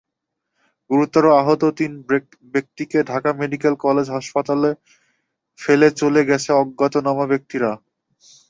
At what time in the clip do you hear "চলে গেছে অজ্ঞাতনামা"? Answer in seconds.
6.01-7.25